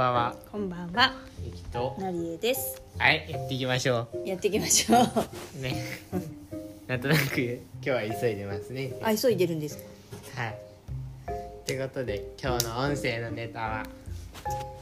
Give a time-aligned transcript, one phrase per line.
[0.00, 0.34] ばんは。
[0.50, 1.12] こんばんは、
[1.44, 1.94] ゆきと。
[2.00, 2.80] なりえです。
[2.96, 5.00] はい、やっていきましょやっていきましょう。
[5.58, 5.60] う。
[5.60, 5.84] ね。
[6.88, 8.94] なんとなく、今日は急いでますね。
[9.02, 9.76] あ、急いでるんです
[10.34, 10.40] か？
[10.42, 10.58] はい。
[11.66, 13.82] ということで、今日の音声のネタは。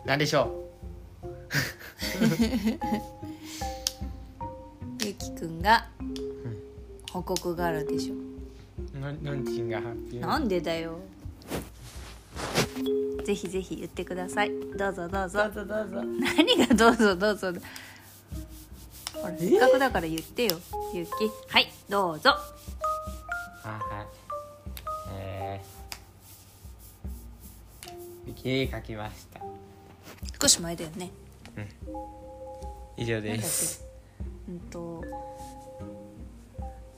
[0.07, 0.69] 何でしょ
[5.05, 5.89] ゆきくんが。
[7.13, 8.19] 報告があるでしょう。
[9.01, 9.83] の、のんちんが。
[10.21, 11.01] なんでだよ。
[13.25, 14.51] ぜひぜひ言ってください。
[14.77, 15.45] どうぞどうぞ。
[15.45, 16.03] どうぞどうぞ。
[16.03, 17.53] 何がどうぞどうぞ。
[19.15, 20.59] ほら、せっかくだから言ってよ。
[20.95, 21.11] ゆき。
[21.49, 22.31] はい、どうぞ。
[23.65, 24.07] あ、はい。
[25.15, 27.91] えー。
[28.29, 29.41] ゆき絵描きました。
[30.41, 31.11] 少し前だよね。
[32.97, 33.81] 以上なんだっです。
[34.47, 34.53] け？
[34.53, 35.05] うんと。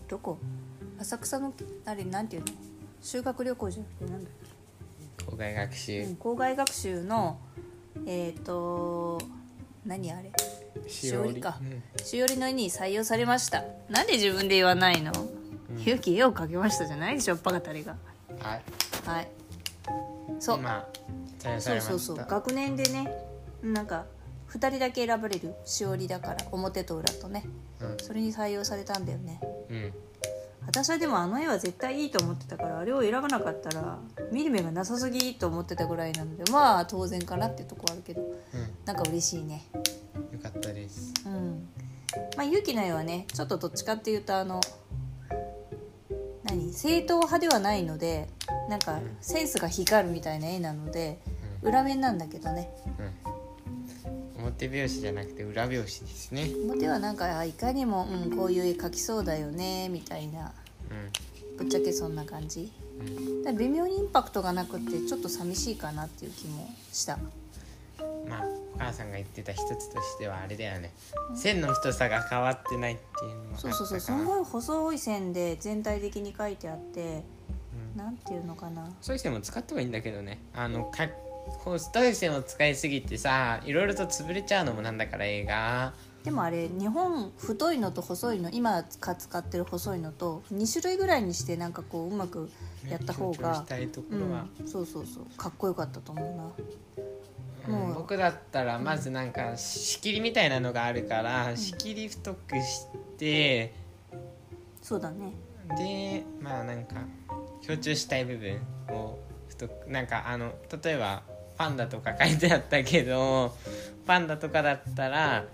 [0.09, 0.39] どこ？
[0.99, 1.53] 浅草の、
[1.87, 2.49] あれ、なんていうの？
[3.03, 4.51] 修学旅行じゃなくて、なんだっけ？
[5.31, 6.17] 校外学う習ん。
[6.17, 7.39] 校外学習の
[8.07, 9.19] えっ、と
[9.85, 10.33] 何あれ？
[10.89, 11.41] しおり。
[11.41, 11.59] か。
[11.61, 11.83] うん。
[12.05, 13.65] しおりの絵に採用されました。
[13.89, 15.13] なんで自分で言わないの、
[15.79, 17.15] ゆうき絵を描きましたじゃない？
[17.17, 17.97] でしょバカたりが。
[18.41, 18.63] はい。
[19.07, 19.29] はい。
[20.39, 20.89] そう、まあ。
[21.59, 22.17] そうそうそう。
[22.17, 23.11] 学年でね
[23.63, 24.05] なんか
[24.51, 27.45] 2人だけ選ばれるしおりだから表と裏とね。
[27.81, 27.97] うん。
[27.99, 29.41] それに採用されたんだよね。
[29.71, 29.93] うん。
[30.67, 33.99] 私はでもあの絵は絶対いいと思ってたからあれを選ばなかったら
[34.31, 38.37] 見る目がなさすぎと思ってたぐらいなのでまあ当然かなっていうとこあるけどうん。
[38.85, 39.67] なんか嬉しいね
[40.33, 41.13] よかったです。
[41.27, 41.69] うん
[42.37, 44.61] まあ勇気の絵はねちょっとどっちかっていうとあの
[46.45, 46.73] 何？
[46.73, 48.29] 正統派ではないので
[48.69, 51.21] なんかセンスが光るみたいな絵なので
[51.63, 53.30] 裏面なんだけどねうん。
[54.43, 56.51] 表拍子じゃなくて裏拍子ですね。
[56.65, 60.53] 表はなんかあいかにも、うん、こういう絵描きそうだよねみたいな
[61.57, 62.71] うぶっちゃけそんな感じん。
[63.47, 63.57] うん。
[63.57, 67.19] 微妙にインパクトがなくってちょっと寂しいかなっていう気もした
[68.29, 70.93] まあお母さんが言ってた一つとしてはあれだよね。
[71.35, 77.23] 線の太さが変わってないっていうのがあったそうそうそうすごい細い線で全体的に描いてあって
[77.97, 80.39] なんていうのかなそういう線も使った方がいいんだけどね。
[80.55, 81.09] あのか
[81.65, 85.93] 太い線を使いすぎてさ、いろいろと潰れちゃうのもなんだから映画。
[86.25, 92.51] でもあれ日本太いのと細いの今か使ってる細いのと2種類ぐらいにしてなんかこううまく
[92.87, 94.41] やった方が強調し、たいとこうろは。
[94.41, 102.87] ん、そうそうそうかっこよかったと思うなうんもう僕だったらまずなんか仕切りみたいなのがあるから、仕切り太くし
[103.19, 103.73] て
[104.83, 105.33] そうだね
[105.79, 106.97] でまあなんか
[107.63, 109.19] 強調したい部分を
[109.51, 110.53] 太くなんかあの
[110.83, 111.23] 例えば
[111.59, 113.55] パンダとか書いてあったけど
[114.07, 115.45] パンダとかだったら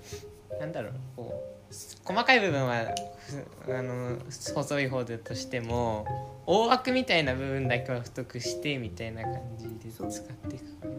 [0.60, 1.74] なんだろうこう
[2.04, 2.84] 細かい部分は
[3.64, 4.18] ふあの
[4.54, 6.06] 細い方だとしても
[6.46, 10.94] 大枠みたいな部分だけは太くしてみたいな感じで使っていくかな。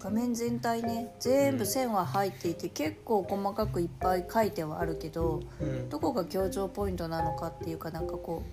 [0.00, 5.88] 画面全体ね全部線は入っていて結構細かくいっぱい書いてはあるけどうん。
[5.88, 8.44] どこが強調ポイントなのかっていうかなんかこ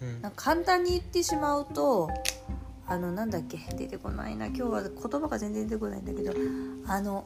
[0.00, 0.32] ううん。
[0.36, 2.10] 簡単に言ってしまうと
[2.90, 3.56] あのなんだっけ？
[3.76, 4.46] 出てこないな。
[4.46, 4.90] 今日は言
[5.20, 6.32] 葉が全然出てこないんだけど
[6.88, 7.24] あの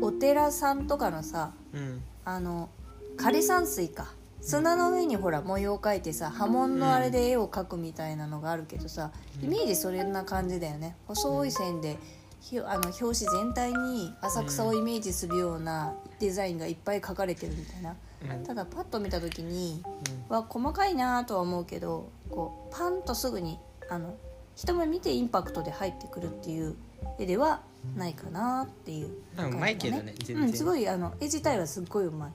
[0.00, 2.02] お寺さんとかのさうん。
[2.24, 2.70] あの
[3.16, 4.12] 枯山水か。
[4.40, 9.10] 砂の上にほら模様を描いてさ波紋のあれで絵を描くみたいなのがあるけどさ
[9.42, 10.94] イメージそれな感じだよね。
[11.08, 11.98] 細い線で
[12.40, 17.96] ひあの表紙全体に浅草をイメージするようなデザインがいっぱい描かれてるみたいな。
[18.36, 18.44] うん。
[18.44, 19.82] ただパッと見た時に
[20.28, 23.58] は細かいなとは思うけどこうパンとすぐに
[23.90, 24.14] あの
[24.56, 26.74] 一目見てインパクトで入ってくるっていう
[27.18, 27.60] 絵では
[27.94, 29.10] ないかなっていう。
[29.36, 30.46] まあうまいけどね全然。
[30.46, 32.32] うん、すごいあの絵自体はすっごいうまい。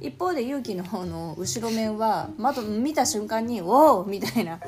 [0.00, 4.60] 一方で勇気の方の後ろ面はまず見た瞬間に「おお!」みたいな。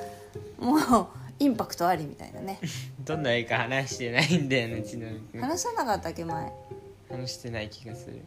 [0.58, 1.06] もう
[1.38, 2.58] インパクトありみたいなね。
[3.04, 6.52] どんな絵か話してないんだよねちなみに話さなかったっけ前。
[7.10, 8.20] 話してない気がする。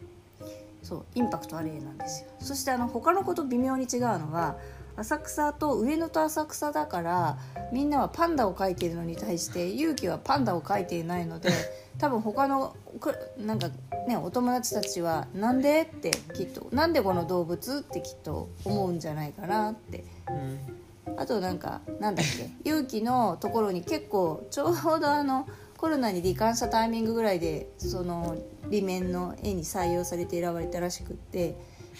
[0.83, 2.29] そうインパクトあり絵なんですよ。
[2.39, 4.57] そしてあの他の子と微妙に違うのは
[4.97, 7.37] 浅草と上野と浅草だから
[7.71, 11.49] みんなはパンダを描いているのに対して勇気はパンダを描いていないので
[11.99, 13.69] 多分他のくなんか
[14.07, 22.49] ねお友達たちは「なんで?」ってきっと「なんでこの動物?」ってきっと思うんじゃないかなってうんあとなんかなんだっけ？
[22.69, 28.35] 勇気のところに結構ちょうどあのコロナに罹患したタイミングぐらいでその
[28.69, 31.55] 裏面の絵に採用されて選ばれたらしくって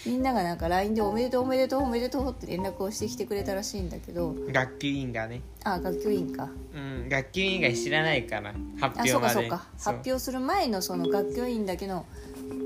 [0.06, 5.42] みんながなんか LINE で「おめでとうおめでとうおめでとう」って連絡をしてきてくれたらしいんだけど学級委員がね。
[5.64, 6.48] あ学級委員か。
[6.74, 9.10] うん学級委員が知らないから発あ表まで。
[9.10, 9.66] そうかそうか。
[9.76, 9.94] そう。
[9.96, 12.06] 発表する前のその学級委員だけの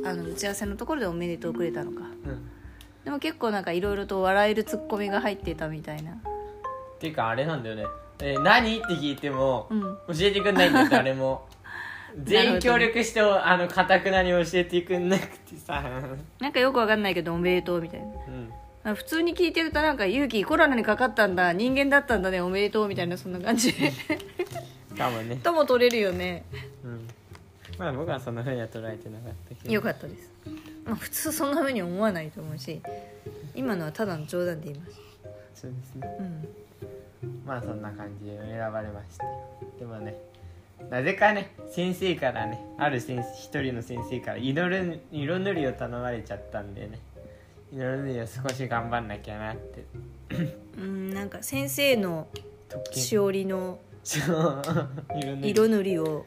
[0.04, 2.00] あの打ち合わせのところで「おめでとう」くれたのか。
[2.02, 2.48] うん。
[3.04, 6.12] でも結構なんかいろいろと笑えるツッコミが入ってたみたいな。
[6.12, 6.16] っ
[7.00, 7.84] ていうかあれなんだよね
[8.22, 9.80] 「えー何?」って聞いてもうん。
[9.82, 11.46] 教えてくんないんだよ誰も
[12.18, 15.82] 全員協力してあのかたくなに教えてくんなくてさ。
[16.40, 18.06] なんかよくわかんないけどおめでとうみたいな。
[18.06, 18.52] うん。
[18.84, 23.72] あ普通に聞いてるとなんか勇気コロナにかかったんだ人間だったんだねおめでとうみたいなそんな感じ。
[24.96, 25.36] かもね。
[25.36, 26.44] とも取れるよね。
[26.84, 27.08] うん。
[27.78, 29.72] まあ僕はそんなふうには捉えてなかったけど。
[29.72, 30.30] よかったです、
[30.84, 32.80] まあ、普通そんな風に思わないと思うし
[33.54, 35.00] 今のはただの冗談で言います。
[35.54, 36.16] そうですね。
[36.18, 36.48] うん。
[37.46, 39.30] まあそんな感じで選ばれましたよ。
[39.78, 40.16] でもね
[40.90, 46.98] なぜかね先生からねある先生一人の先生から色る色塗りを頼まれちゃったんでね。
[47.72, 49.84] 色塗りを少し頑張んなきゃなって。
[50.78, 52.28] うんなんか先生の
[52.90, 53.78] しおりの
[55.42, 56.26] 色塗 りを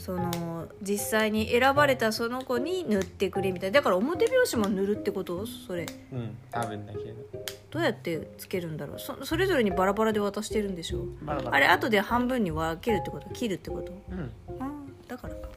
[0.00, 3.74] その実際に選ばれたその子に塗ってくれみたいな。
[3.78, 5.46] だから表表紙も塗るってこと？
[5.46, 5.86] それ。
[6.12, 7.41] うん多分だけど
[7.72, 8.98] どうやってつけるんだろう。
[8.98, 11.56] そそれぞれにバラバラで渡してるんでしょバラバラ。
[11.56, 13.30] あれ後で半分に分けるってこと？
[13.30, 13.92] 切るってこと？
[14.10, 14.30] うん。
[14.60, 15.48] あーだからか。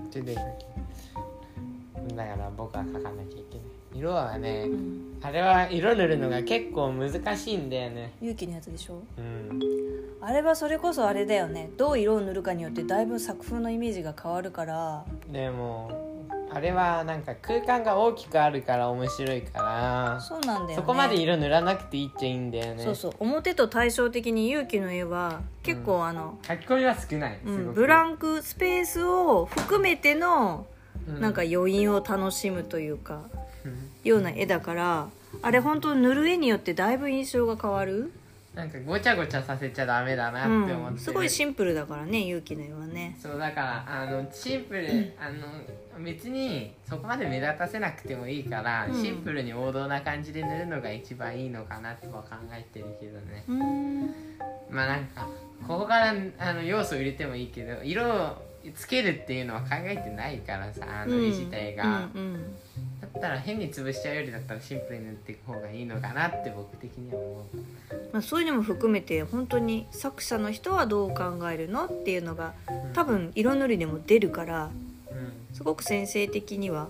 [0.00, 0.10] うん。
[0.10, 3.66] 手で書きだから僕は書かなきゃいけない。
[3.94, 5.18] 色はね、うん。
[5.22, 8.12] あれは色塗るのが結構難しいんだよね。
[8.20, 9.02] 勇気のやつでしょ？
[9.16, 9.60] うん。
[10.20, 11.70] あれはそれこそあれだよね。
[11.76, 15.04] どう色を塗るかによってだいぶ作風のイメージが変わるから。
[15.30, 16.11] でも
[16.54, 20.74] あれはなんか空間が大きくあるから面白いからそうなんだよね。
[20.76, 22.84] そこまで色塗らなくていいっちゃいいんだよね。
[22.84, 23.12] そうそう。
[23.20, 30.66] 表と対照的に勇気の絵は結構あの、書き込みは少ない、うんブランクスペースを含めての
[31.08, 31.20] うん。
[31.20, 33.22] なんか余韻を楽しむというか、
[33.64, 33.90] うん。
[34.04, 35.08] ような絵だから
[35.40, 38.12] あれ本当塗る絵によってだいぶ印象が変わる、
[38.54, 40.72] なんかごちゃごちゃさせちゃダメだなって思って。
[40.72, 43.16] る、うん、すごいシンプルだからね勇気の絵はね。
[43.20, 49.02] そうだからあのシンプル、あの別にそこまで目立たせなくてもいいから、うん。
[49.02, 53.44] シンプルに王道な感じで塗るのが一番いいのかなとは考えてるけどね。
[54.70, 55.26] まあなんか
[55.66, 62.42] ここからあの要素を入れてもいいけど色をつけるっていうのは考えてないからさあの絵自体が、うんうん。
[63.00, 67.56] だったら変に潰しちゃうよりだったらシンプルに塗っていく方がいいのかなって僕的には思う。
[68.12, 72.54] まあ、そういうのも含めて本当に作者の人はどう考えるのっていうのが
[72.92, 74.70] 多分色塗りでも出るから
[75.10, 75.56] うん。
[75.56, 76.88] すごく先生的には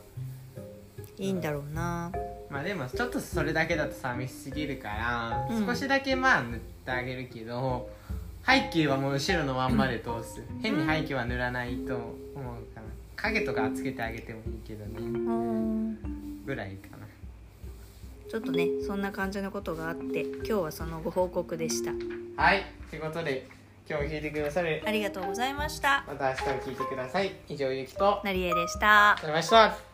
[1.19, 2.13] いいんだろうな。
[2.51, 5.67] まあでもちょっとそれだけだと寂しすぎるから、うん。
[5.67, 7.89] 少しだけまあ塗ってあげるけど
[8.47, 12.87] 背景はもう後ろのまんまで通す、変に背景は塗らないと思うかな。
[13.17, 14.99] 影とかはつけてあげてもいいけどね。
[14.99, 16.45] うん。
[16.45, 17.07] ぐらいかな。
[18.29, 21.93] ちょっとねそんな感じのことがあって今日はそのご報告でした。
[22.43, 22.65] はい。
[22.91, 23.47] ということで
[23.89, 26.05] 今日聞いてくださるありがとうございました。
[26.09, 27.33] また明日も聞いてください。
[27.49, 29.92] 以上ゆきとありがとうなりえでしたございました